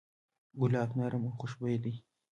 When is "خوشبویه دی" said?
1.39-1.93